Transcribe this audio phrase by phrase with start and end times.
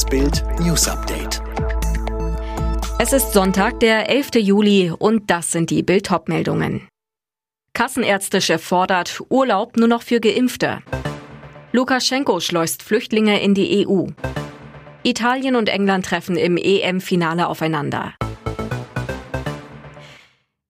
[0.00, 1.42] Das Bild News Update.
[2.98, 4.36] Es ist Sonntag, der 11.
[4.36, 6.88] Juli und das sind die Bild meldungen
[7.74, 10.78] Kassenärztechef fordert Urlaub nur noch für Geimpfte.
[11.72, 14.06] Lukaschenko schleust Flüchtlinge in die EU.
[15.02, 18.14] Italien und England treffen im EM-Finale aufeinander.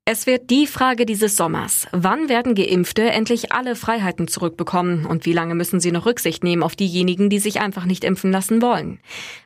[0.07, 1.87] Es wird die Frage dieses Sommers.
[1.93, 6.63] Wann werden Geimpfte endlich alle Freiheiten zurückbekommen und wie lange müssen sie noch Rücksicht nehmen
[6.63, 9.01] auf diejenigen, die sich einfach nicht impfen lassen wollen?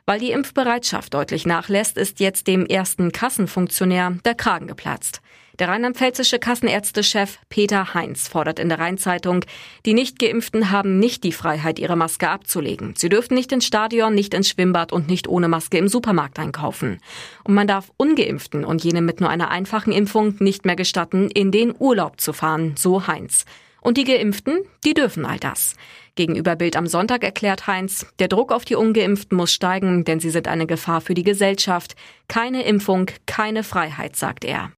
[0.05, 5.21] Weil die Impfbereitschaft deutlich nachlässt, ist jetzt dem ersten Kassenfunktionär der Kragen geplatzt.
[5.59, 9.45] Der rheinland-pfälzische Kassenärztechef Peter Heinz fordert in der Rheinzeitung,
[9.85, 12.93] die Nicht-Geimpften haben nicht die Freiheit, ihre Maske abzulegen.
[12.97, 16.99] Sie dürfen nicht ins Stadion, nicht ins Schwimmbad und nicht ohne Maske im Supermarkt einkaufen.
[17.45, 21.51] Und man darf Ungeimpften und jene mit nur einer einfachen Impfung nicht mehr gestatten, in
[21.51, 23.45] den Urlaub zu fahren, so Heinz.
[23.79, 25.75] Und die Geimpften, die dürfen all das.
[26.15, 30.31] Gegenüber Bild am Sonntag erklärt Heinz, der Druck auf die Ungeimpften muss steigen, denn sie
[30.31, 31.95] sind eine Gefahr für die Gesellschaft.
[32.27, 34.71] Keine Impfung, keine Freiheit, sagt er.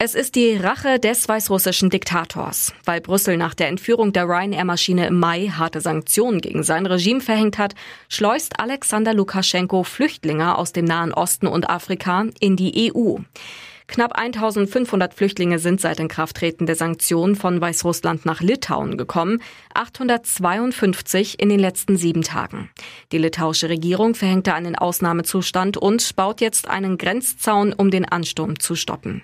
[0.00, 2.72] Es ist die Rache des weißrussischen Diktators.
[2.84, 7.58] Weil Brüssel nach der Entführung der Ryanair-Maschine im Mai harte Sanktionen gegen sein Regime verhängt
[7.58, 7.74] hat,
[8.08, 13.16] schleust Alexander Lukaschenko Flüchtlinge aus dem Nahen Osten und Afrika in die EU.
[13.88, 19.42] Knapp 1500 Flüchtlinge sind seit Inkrafttreten der Sanktionen von Weißrussland nach Litauen gekommen,
[19.74, 22.70] 852 in den letzten sieben Tagen.
[23.10, 28.76] Die litauische Regierung verhängte einen Ausnahmezustand und baut jetzt einen Grenzzaun, um den Ansturm zu
[28.76, 29.22] stoppen.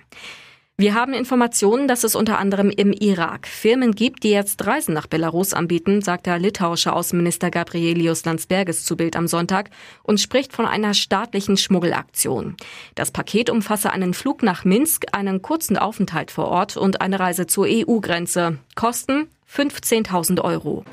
[0.77, 5.07] Wir haben Informationen, dass es unter anderem im Irak Firmen gibt, die jetzt Reisen nach
[5.07, 9.69] Belarus anbieten, sagt der litauische Außenminister Gabrielius Landsbergis zu Bild am Sonntag
[10.03, 12.57] und spricht von einer staatlichen Schmuggelaktion.
[12.93, 17.47] Das Paket umfasse einen Flug nach Minsk, einen kurzen Aufenthalt vor Ort und eine Reise
[17.47, 18.57] zur EU-Grenze.
[18.75, 20.83] Kosten 15.000 Euro.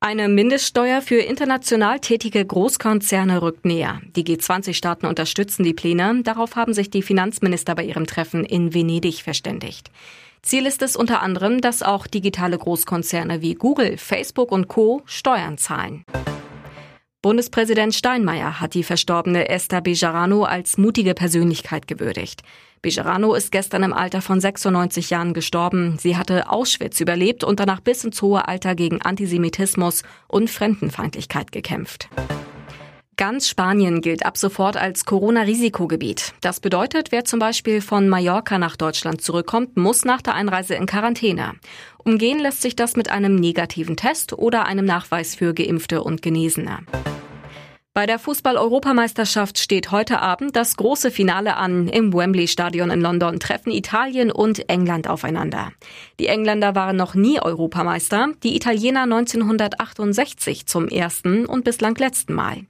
[0.00, 4.00] Eine Mindeststeuer für international tätige Großkonzerne rückt näher.
[4.14, 6.22] Die G20-Staaten unterstützen die Pläne.
[6.22, 9.90] Darauf haben sich die Finanzminister bei ihrem Treffen in Venedig verständigt.
[10.40, 15.02] Ziel ist es unter anderem, dass auch digitale Großkonzerne wie Google, Facebook und Co.
[15.04, 16.04] Steuern zahlen.
[17.20, 22.42] Bundespräsident Steinmeier hat die verstorbene Esther Bejarano als mutige Persönlichkeit gewürdigt.
[22.82, 25.96] Bejarano ist gestern im Alter von 96 Jahren gestorben.
[25.98, 32.08] Sie hatte Auschwitz überlebt und danach bis ins hohe Alter gegen Antisemitismus und Fremdenfeindlichkeit gekämpft.
[33.18, 36.34] Ganz Spanien gilt ab sofort als Corona-Risikogebiet.
[36.40, 40.86] Das bedeutet, wer zum Beispiel von Mallorca nach Deutschland zurückkommt, muss nach der Einreise in
[40.86, 41.54] Quarantäne.
[41.98, 46.78] Umgehen lässt sich das mit einem negativen Test oder einem Nachweis für Geimpfte und Genesene.
[47.98, 51.88] Bei der Fußball-Europameisterschaft steht heute Abend das große Finale an.
[51.88, 55.72] Im Wembley-Stadion in London treffen Italien und England aufeinander.
[56.20, 62.66] Die Engländer waren noch nie Europameister, die Italiener 1968 zum ersten und bislang letzten Mal.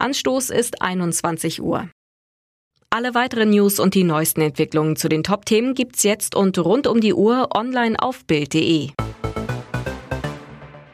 [0.00, 1.88] Anstoß ist 21 Uhr.
[2.90, 7.00] Alle weiteren News und die neuesten Entwicklungen zu den Top-Themen gibt's jetzt und rund um
[7.00, 8.90] die Uhr online auf Bild.de.